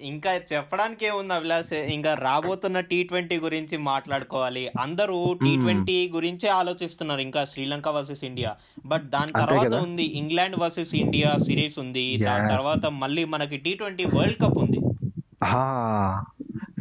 [0.00, 1.72] ఇంకా చెప్పడానికి ఏముంది అభిలాష్?
[1.72, 4.70] ఇంకా రాబోతున్న టీ ట్వంటీ గురించి మాట్లాడుకోవాలి.
[4.80, 8.56] అందరూ టీ ట్వంటీ గురించే ఆలోచిస్తున్నారు ఇంకా శ్రీలంక వర్సెస్ ఇండియా.
[8.86, 9.74] బట్ దాని తర్వాత.
[9.74, 12.16] ఉంది ఇంగ్లాండ్ వర్సెస్ ఇండియా సిరీస్ ఉంది.
[12.16, 12.58] దాని.
[12.58, 14.80] తర్వాత మళ్ళీ మనకి టీ ట్వంటీ వరల్డ్ కప్ ఉంది.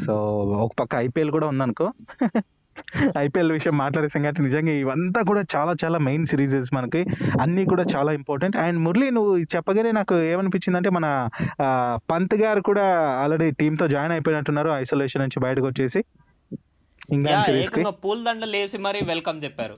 [0.06, 1.92] సో ఒక పక్క ఐపీఎల్ కూడా ఉందనుకో.
[3.18, 7.02] ఐపీఎల్ విషయం మాట్లాడేసాం కాబట్టి నిజంగా ఇవంతా కూడా చాలా చాలా మెయిన్ సిరీసెస్ మనకి.
[7.42, 11.08] అన్నీ కూడా చాలా ఇంపార్టెంట్ అండ్ మురళి నువ్వు చెప్పగానే నాకు ఏమనిపించింది అంటే మన
[12.12, 12.86] పంత్ గారు కూడా
[13.24, 16.02] ఆల్రెడీ టీంతో జాయిన్ అయిపోయినట్టున్నారు ఐసోలేషన్ నుంచి బయటకు వచ్చేసి.
[17.14, 17.72] ఇంగ్లాండ్ సిరీస్
[18.06, 19.76] పూల దండలు వేసి మరీ వెల్కమ్ చెప్పారు.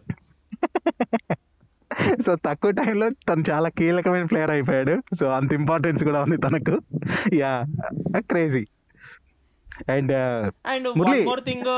[2.26, 4.96] సో తక్కువ టైంలో తను చాలా కీలకమైన ప్లేయర్ అయిపోయాడు.
[5.20, 6.76] సో అంత ఇంపార్టెన్స్ కూడా ఉంది తనకు.
[7.34, 7.52] Yeah
[8.32, 8.64] crazy
[9.90, 10.14] and
[10.74, 10.88] and
[11.30, 11.70] more thing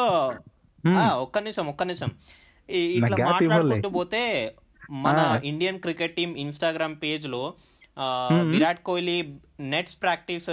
[1.16, 2.10] ఒక్క నిమిషం ఒక్క నిమిషం
[2.70, 3.18] ఇట్లా.
[3.26, 4.54] మాట్లాడుకుంటూ పోతే
[4.92, 5.42] మన.
[5.44, 7.54] ఇండియన్ క్రికెట్ టీం ఇన్స్టాగ్రామ్ పేజ్లో.
[8.42, 10.50] Virat Kohli nets practice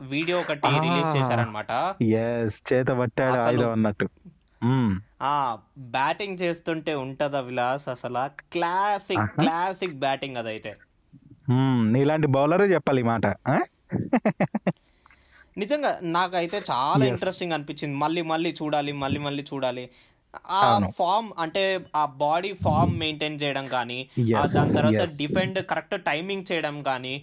[0.00, 0.68] video ఒకటి.
[0.68, 1.70] రిలీజ్ చేశారనమాట
[2.72, 4.08] చేత పట్టాడు అన్నట్టు.
[5.22, 9.40] ఆ బ్యాటింగ్ చేస్తుంటే ఉంటదా విలాస్ అసలు క్లాసిక్.
[9.40, 10.76] క్లాసిక్ బ్యాటింగ్ అదైతే.
[11.82, 13.26] నీలాంటి బౌలరే చెప్పాలి ఈ మాట?
[15.56, 17.04] నిజంగా నాకైతే చాలా.
[17.10, 19.84] ఇంట్రెస్టింగ్ అనిపించింది మళ్ళీ మళ్ళీ చూడాలి మళ్ళీ మళ్ళీ చూడాలి
[20.56, 20.60] ఆ.
[20.96, 21.62] ఫామ్ అంటే
[21.94, 23.98] ఆ బాడీ ఫామ్ మెయింటైన్ చేయడం కానీ
[24.54, 24.90] దాని తర్వాత.
[25.18, 27.14] డిఫెండ్ కరెక్ట్ టైమింగ్ చేయడం కానీ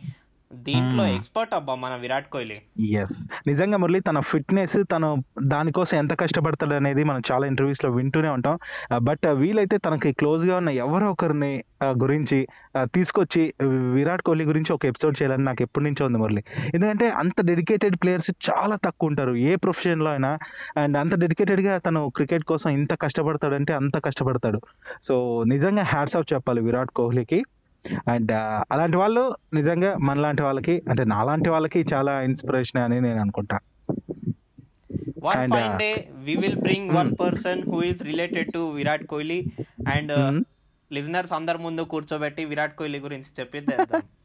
[0.53, 1.15] దీంట్లో Hmm.
[1.15, 2.85] ఎక్స్పర్ట్ అబ్బా మన విరాట్ కోహ్లీ.
[2.85, 8.59] ఎస్ నిజంగా మురళి తన ఫిట్నెస్ తను దానికోసం ఎంత కష్టపడతాడు అనేది మనం చాలా ఇంటర్వ్యూస్లో వింటూనే ఉంటాం.
[8.97, 12.47] బట్ వీలైతే తనకి క్లోజ్గా ఉన్న ఎవరో ఒకరిని ఆ, గురించి
[12.83, 13.53] తీసుకొచ్చి
[13.91, 16.43] విరాట్ కోహ్లీ గురించి ఒక ఎపిసోడ్ చేయాలని నాకు ఎప్పటి నుంచో ఉంది మురళి.
[16.73, 19.35] ఎందుకంటే అంత డెడికేటెడ్ ప్లేయర్స్ చాలా తక్కువ ఉంటారు.
[19.35, 20.37] ఏ ప్రొఫెషన్లో అయినా.
[20.77, 24.61] అండ్ అంత డెడికేటెడ్గా తను క్రికెట్ కోసం ఇంత కష్టపడతాడంటే అంత కష్టపడతాడు.
[25.01, 27.43] సో నిజంగా హ్యాట్స్ ఆఫ్ చెప్పాలి విరాట్ కోహ్లీకి.
[28.07, 28.31] అండ్
[28.71, 33.59] అలాంటి వాళ్ళు నిజంగా మనలాంటి వాళ్ళకి అంటే నాలాంటి వాళ్ళకి చాలా ఇన్స్పిరేషన్ అని నేను అనుకుంటా
[35.23, 35.89] one And, fine day
[36.23, 37.11] we will bring one.
[37.19, 39.39] Person who is related to Virat Kohli
[39.87, 40.13] and.
[40.91, 43.79] Listeners అందరి ముందు కూర్చోబెట్టి విరాట్ కోహ్లీ గురించి చెప్పిద్దాం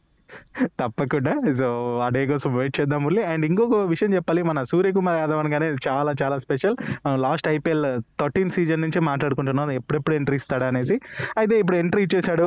[0.81, 1.35] తప్పకుండా.
[1.61, 1.69] సో
[2.05, 3.23] ఆ డే కోసం వెయిట్ చేద్దాం మురళి.
[3.33, 4.43] అండ్ ఇంకొక విషయం చెప్పాలి.
[4.51, 6.77] మన సూర్యకుమార్ యాదవ్ అనగానే చాలా చాలా special
[7.25, 7.87] last IPL
[8.21, 9.71] thirteen season నుంచి మాట్లాడుకుంటున్నాం.
[9.71, 10.99] ఎప్పుడెప్పుడు ఎంట్రీ ఇస్తాడా అనేసి.
[11.39, 12.47] అయితే ఇప్పుడు ఎంట్రీ ఇచ్చేశాడు.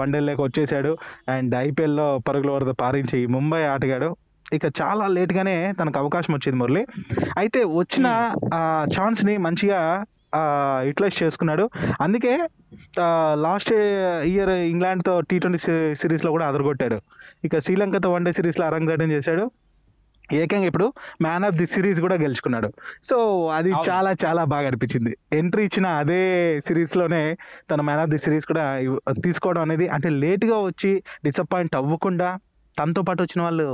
[0.00, 0.92] వన్ డేలోకి వచ్చేసాడు
[1.28, 4.10] అండ్ ఐపీఎల్లో పరుగుల వరద పారించి ముంబై ఆటగాడు.
[4.52, 6.82] ఇక చాలా లేట్గానే తనకు అవకాశం వచ్చింది మురళి.
[7.38, 8.06] అయితే వచ్చిన
[8.96, 9.80] ఛాన్స్ని మంచిగా
[10.82, 11.70] యూటిలైజ్ చేసుకున్నాడు.
[12.00, 12.34] అందుకే
[13.34, 13.72] లాస్ట్
[14.24, 15.58] ఇయర్ ఇంగ్లాండ్తో టీ ట్వంటీ
[15.94, 17.00] సిరీస్లో కూడా అదరగొట్టాడు.
[17.44, 19.50] ఇక శ్రీలంకతో వన్డే సిరీస్లో అరంగేటం చేశాడు.
[20.32, 22.72] ఏకంగా ఇప్పుడు మ్యాన్ ఆఫ్ ది సిరీస్ కూడా గెలుచుకున్నాడు.
[23.04, 23.72] సో అది.
[23.90, 25.16] చాలా చాలా బాగా అనిపించింది.
[25.32, 26.20] ఎంట్రీ ఇచ్చిన అదే
[26.66, 27.36] సిరీస్లోనే
[27.70, 28.80] తన మ్యాన్ ఆఫ్ ది సిరీస్ కూడా
[29.24, 32.38] తీసుకోవడం అనేది అంటే లేట్గా వచ్చి డిసప్పాయింట్ అవ్వకుండా
[32.78, 33.66] తనతో పాటు వచ్చిన వాళ్ళు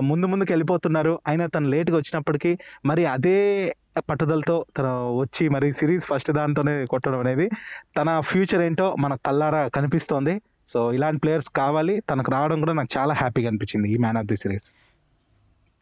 [0.00, 3.38] ముందు ముందుకు వెళ్ళిపోతున్నారు అయినా తను లేట్గా వచ్చినప్పటికీ మరి అదే
[3.98, 7.50] పట్టుదలతో తను వచ్చి మరి సిరీస్ ఫస్ట్ దాంతోనే కొట్టడం అనేది
[7.96, 10.40] తన ఫ్యూచర్ ఏంటో మన కల్లారా కనిపిస్తోంది.
[10.66, 12.00] సో ఇలాంటి ప్లేయర్స్ కావాలి.
[12.10, 14.68] తనకు రావడం కూడా నాకు చాలా హ్యాపీగా అనిపించింది ఈ man of the series.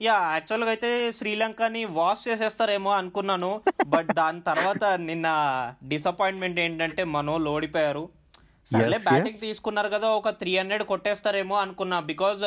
[0.03, 3.61] Yeah యాక్చువల్గా అయితే శ్రీలంకని వాష్ చేసేస్తారేమో అనుకున్నాను.
[3.87, 5.29] బట్ దాని తర్వాత నిన్న
[5.89, 8.05] డిసప్పాయింట్మెంట్ ఏంటంటే మనోళ్ళు ఓడిపోయారు.
[8.73, 9.41] సర్లే బ్యాటింగ్.
[9.41, 12.43] తీసుకున్నారు కదా ఒక త్రీ హండ్రెడ్ కొట్టేస్తారేమో అనుకున్నా బికాజ్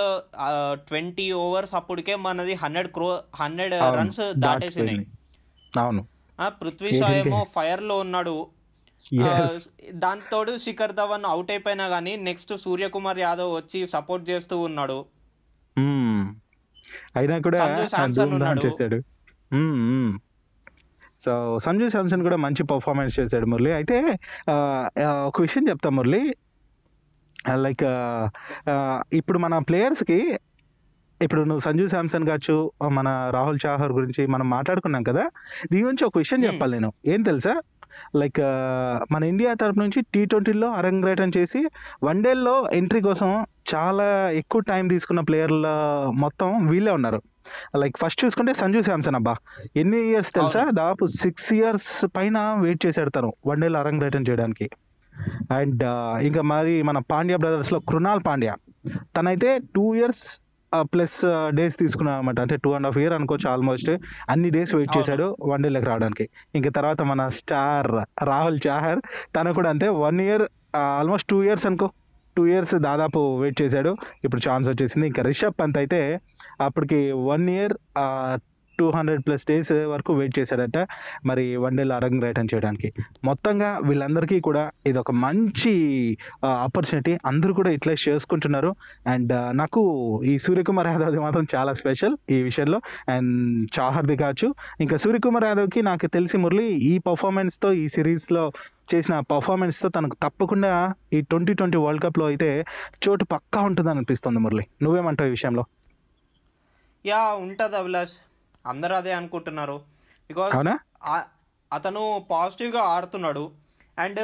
[0.87, 5.05] ట్వంటీ ఓవర్స్ అప్పటికే మనది హండ్రెడ్ క్రో హండ్రెడ్ రన్స్ దాటేసినాయి.
[5.73, 6.03] అవును
[6.61, 8.35] పృథ్వీ షా ఏమో ఫైర్లో ఉన్నాడు.
[10.03, 14.99] దాంతోడు శిఖర్ ధవన్ అవుట్ అయిపోయినా కానీ నెక్స్ట్ సూర్యకుమార్ యాదవ్ వచ్చి సపోర్ట్ చేస్తూ ఉన్నాడు.
[17.17, 17.59] అయినా కూడా.
[18.65, 18.99] చేశాడు.
[21.25, 23.71] సో సంజు శాంసన్ కూడా మంచి పర్ఫార్మెన్స్ చేశాడు మురళి.
[23.71, 23.97] అయితే
[25.27, 26.21] ఒక విషయం చెప్తా మురళి.
[27.55, 27.83] లైక్
[29.13, 30.19] ఇప్పుడు మన ప్లేయర్స్కి
[31.21, 32.55] ఇప్పుడు నువ్వు సంజు శాంసన్ కావచ్చు
[32.97, 35.25] మన రాహుల్ చాహర్ గురించి మనం మాట్లాడుకున్నాం కదా
[35.71, 36.43] దీని గురించి ఒక విషయం.
[36.43, 36.91] చెప్పాలి నేను.
[37.07, 37.53] ఏం తెలుసా?
[38.15, 38.41] లైక్
[39.13, 41.61] మన ఇండియా తరపు నుంచి టీ ట్వంటీలో అరంగేటం చేసి
[42.03, 43.29] వన్డేల్లో ఎంట్రీ కోసం
[43.75, 45.67] చాలా ఎక్కువ టైం తీసుకున్న ప్లేయర్ల
[46.13, 47.21] మొత్తం వీళ్ళే ఉన్నారు.
[47.77, 49.35] లైక్ ఫస్ట్ చూసుకుంటే సంజు శాంసన్ అబ్బా.
[49.75, 50.63] ఎన్ని ఇయర్స్ తెలుసా?
[50.63, 54.69] దాదాపు సిక్స్ ఇయర్స్ పైన వెయిట్ చేశాడు తను వన్డేలో అరంగేటం చేయడానికి.
[55.51, 55.83] అండ్
[56.23, 58.55] ఇంకా మరి మన పాండ్యా బ్రదర్స్లో కృణాల్ పాండ్యా
[59.17, 60.41] తనైతే టూ ఇయర్స్
[60.79, 61.21] ప్లస్
[61.55, 63.89] డేస్ తీసుకున్నాడు అనమాట అంటే టూ అండ్ హాఫ్ ఇయర్ అనుకోవచ్చు ఆల్మోస్ట్
[64.29, 64.97] అన్ని డేస్ వెయిట్.
[64.97, 66.29] చేశాడు వన్ డేలోకి రావడానికి.
[66.55, 67.91] ఇంకా తర్వాత మన స్టార్
[68.25, 68.99] రాహుల్ చాహర్
[69.35, 70.41] తను కూడా అంతే one year
[70.75, 71.89] almost two years అనుకో.
[72.37, 73.97] టూ ఇయర్స్ దాదాపు వెయిట్ చేశాడు.
[74.23, 75.07] ఇప్పుడు ఛాన్స్ వచ్చేసింది.
[75.07, 76.19] ఇంకా రిషబ్ పంత్ అయితే
[76.61, 77.75] అప్పటికి one year
[78.79, 80.77] two hundred plus days వరకు వెయిట్ చేశాడట.
[81.25, 82.93] మరి వన్ డేలో అరంగేటం చేయడానికి.
[83.23, 85.73] మొత్తంగా వీళ్ళందరికీ కూడా ఇది ఒక మంచి
[86.45, 88.75] ఆపర్చునిటీ అందరూ కూడా ఇట్లా చేసుకుంటున్నారు
[89.07, 89.81] అండ్ నాకు
[90.25, 92.79] ఈ సూర్యకుమార్ యాదవ్ది మాత్రం చాలా స్పెషల్ ఈ విషయంలో.
[93.09, 93.33] అండ్
[93.79, 94.49] చాహర్ది కావచ్చు.
[94.79, 98.51] ఇంకా సూర్యకుమార్ యాదవ్కి నాకు తెలిసి మురళి ఈ పర్ఫార్మెన్స్తో ఈ సిరీస్లో
[98.95, 100.71] చేసిన పర్ఫార్మెన్స్తో తనకు తప్పకుండా
[101.13, 102.65] ఈ ట్వంటీ ట్వంటీ వరల్డ్ కప్లో అయితే
[103.07, 104.65] చోటు పక్కా ఉంటుంది అనిపిస్తుంది మురళి.
[104.81, 105.65] నువ్వేమంటావు ఈ విషయంలో?
[107.05, 108.13] యా ఉంటది అభిలాష్.
[108.67, 109.81] అందరూ అదే అనుకుంటున్నారు.
[110.27, 110.77] బికాస్
[111.73, 113.51] అతను పాజిటివ్గా ఆడుతున్నాడు.
[113.99, 114.19] అండ్.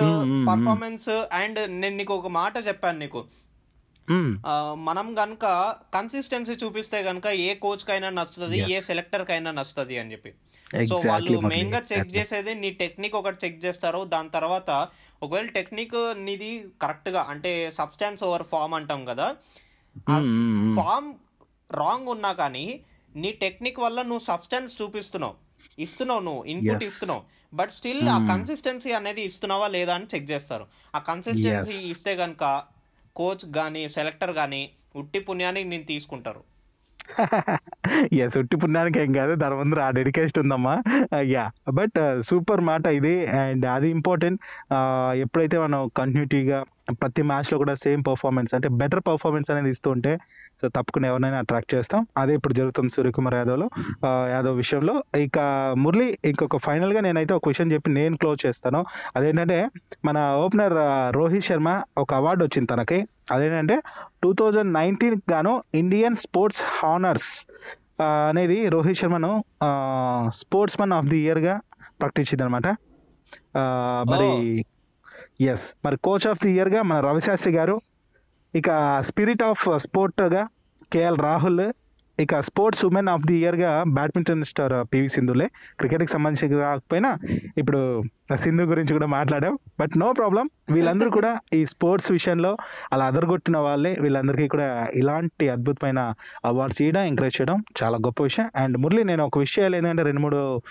[0.47, 3.25] పర్ఫార్మెన్స్ అండ్ నేను నీకు ఒక మాట చెప్పాను నీకు.
[4.73, 8.85] మనం గనుక కన్సిస్టెన్సీ చూపిస్తే గనుక ఏ కోచ్ కైనా నచ్చుతుంది ఏ Yes.
[8.85, 10.33] సెలెక్టర్ కైనా నచ్చుతుంది అని చెప్పి.
[10.89, 12.09] సో వాళ్ళు మెయిన్గా చెక్.
[12.15, 14.69] చేసేది నీ టెక్నిక్ ఒకటి చెక్ చేస్తారు దాని తర్వాత
[15.21, 16.49] ఒకవేళ టెక్నిక్ నీది
[16.81, 19.27] కరెక్ట్గా అంటే సబ్స్టాన్స్ ఓవర్ ఫామ్ అంటాం కదా
[20.07, 20.75] ఆ మ్మ్, మ్మ్, మ్మ్.
[20.77, 21.07] ఫామ్
[21.69, 22.65] రాంగ్ ఉన్నా కానీ
[23.15, 25.35] నీ టెక్నిక్ వల్ల నువ్వు సబ్స్టాన్స్ చూపిస్తున్నావు
[25.77, 26.83] ఇస్తున్నావు నువ్వు ఇన్పుట్.
[26.83, 28.27] ఇస్తున్నావు బట్ స్టిల్ ఆ Hmm.
[28.29, 31.75] కన్సిస్టెన్సీ అనేది ఇస్తున్నావా లేదా అని చెక్ చేస్తారు ఆ కన్సిస్టెన్సీ.
[31.91, 32.43] ఇస్తే గనుక
[33.15, 34.61] కోచ్ కానీ సెలెక్టర్ కానీ
[34.95, 36.41] ఉట్టి పుణ్యానికి నేను తీసుకుంటారు
[38.21, 40.73] ఎస్ ఉట్టి పుణ్యానికి ఏం కాదు దాని ముందు ఆ డెడికేషన్ ఉందమ్మా.
[41.33, 41.97] యా బట్
[42.29, 44.39] సూపర్ మాట ఇది అండ్ అది ఇంపార్టెంట్
[44.71, 46.59] uh, ఎప్పుడైతే మనం కంటిన్యూటీగా
[47.01, 50.11] ప్రతి మ్యాచ్లో కూడా సేమ్ పర్ఫార్మెన్స్ అంటే బెటర్ పర్ఫార్మెన్స్ అనేది ఇస్తూ ఉంటే
[50.61, 51.99] సో తప్పకుండా ఎవరినైనా అట్రాక్ట్ చేస్తాం.
[52.17, 53.67] అదే ఇప్పుడు జరుగుతుంది సూర్యకుమార్ యాదవ్లో.
[54.35, 54.93] యాదవ్ విషయంలో.
[55.25, 55.39] ఇక
[55.77, 58.79] మురళి ఇంకొక ఫైనల్గా నేనైతే ఒక విషయం చెప్పి నేను క్లోజ్ చేస్తాను.
[59.15, 59.57] అదేంటంటే
[60.05, 60.75] మన ఓపెనర్
[61.17, 62.99] రోహిత్ శర్మ ఒక అవార్డు వచ్చింది తనకి.
[63.31, 63.77] అదేంటంటే
[64.23, 67.31] టూ థౌజండ్ నైన్టీన్ గాను ఇండియన్ స్పోర్ట్స్ హానర్స్
[68.29, 69.31] అనేది రోహిత్ శర్మను
[70.41, 71.55] స్పోర్ట్స్ మన్ ఆఫ్ ది ఇయర్గా
[72.01, 72.67] ప్రకటించింది అనమాట
[74.11, 74.31] మరి
[75.39, 77.75] ఎస్ మరి కోచ్ ఆఫ్ ది ఇయర్గా మన రవిశాస్త్రి గారు
[78.53, 78.69] ఇక
[79.01, 80.43] స్పిరిట్ ఆఫ్ స్పోర్ట్గా
[80.91, 81.65] కేఎల్ రాహుల్
[82.19, 85.47] ఇక స్పోర్ట్స్ ఉమెన్ ఆఫ్ ది ఇయర్గా బ్యాడ్మింటన్ స్టార్ పివి సింధులే.
[85.77, 87.11] క్రికెట్కి సంబంధించి రాకపోయినా
[87.57, 87.81] ఇప్పుడు
[88.35, 89.57] సింధు గురించి కూడా మాట్లాడాం.
[89.79, 92.57] బట్ నో ప్రాబ్లం వీళ్ళందరూ కూడా ఈ స్పోర్ట్స్ విషయంలో
[92.93, 93.97] అలా అదరగొట్టిన వాళ్ళే.
[93.99, 96.13] వీళ్ళందరికీ కూడా ఇలాంటి అద్భుతమైన
[96.45, 98.49] అవార్డ్స్ ఇవ్వడం ఎంకరేజ్ చేయడం చాలా గొప్ప విషయం.
[98.55, 100.61] అండ్ మురళి నేను ఒక విషయాలు ఏంటంటే రెండు మూడు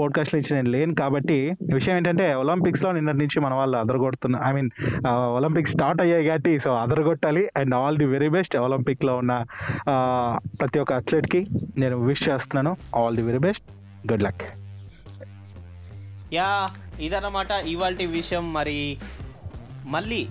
[0.00, 4.70] పోడ్కాస్ట్ల నుంచి నేను లేను కాబట్టి విషయం ఏంటంటే ఒలింపిక్స్లో నిన్నటి నుంచి మన వాళ్ళు అదరగొడుతున్న ఐ మీన్
[5.08, 7.48] ఒలింపిక్స్ స్టార్ట్ అయ్యాయి కాబట్టి so అదరగొట్టాలి.
[7.56, 9.44] And all the very best ఒలింపిక్లో ఉన్న
[10.60, 11.46] ప్రతి ఒక్క అథ్లెట్కి
[11.78, 12.76] నేను విష్ చేస్తున్నాను.
[12.96, 13.66] All the very best
[14.12, 14.42] good luck
[16.32, 18.98] yeah ఇదన్నమాట ఇవాళ విషయం మరి.
[19.86, 20.28] మళ్ళీ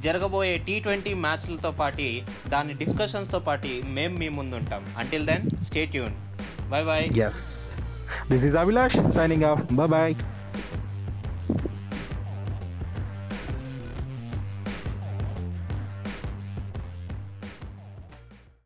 [0.00, 5.96] జరగబోయే టీ ట్వంటీ మ్యాచ్లతో పాటు దాని డిస్కషన్స్తో పాటు మేము మీ ముందు ఉంటాం until then stay
[5.96, 6.14] Yoon
[6.70, 7.76] bye bye yes
[8.30, 10.14] this is Abhilash signing off bye